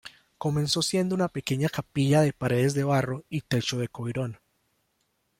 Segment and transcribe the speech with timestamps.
[0.39, 4.39] Comenzó siendo una pequeña capilla de paredes de barro y techo de coirón.